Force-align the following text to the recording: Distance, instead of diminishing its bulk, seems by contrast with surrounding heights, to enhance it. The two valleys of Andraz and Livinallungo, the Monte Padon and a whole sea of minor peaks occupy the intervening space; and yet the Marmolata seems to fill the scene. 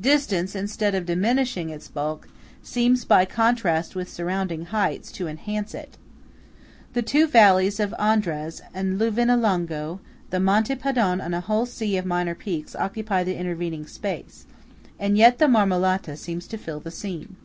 Distance, 0.00 0.54
instead 0.54 0.94
of 0.94 1.04
diminishing 1.04 1.68
its 1.68 1.88
bulk, 1.88 2.26
seems 2.62 3.04
by 3.04 3.26
contrast 3.26 3.94
with 3.94 4.08
surrounding 4.10 4.64
heights, 4.64 5.12
to 5.12 5.28
enhance 5.28 5.74
it. 5.74 5.98
The 6.94 7.02
two 7.02 7.26
valleys 7.26 7.78
of 7.78 7.92
Andraz 7.98 8.62
and 8.72 8.98
Livinallungo, 8.98 9.98
the 10.30 10.40
Monte 10.40 10.74
Padon 10.76 11.20
and 11.20 11.34
a 11.34 11.40
whole 11.42 11.66
sea 11.66 11.98
of 11.98 12.06
minor 12.06 12.34
peaks 12.34 12.74
occupy 12.74 13.24
the 13.24 13.36
intervening 13.36 13.86
space; 13.86 14.46
and 14.98 15.18
yet 15.18 15.36
the 15.38 15.48
Marmolata 15.48 16.16
seems 16.16 16.46
to 16.46 16.56
fill 16.56 16.80
the 16.80 16.90
scene. 16.90 17.36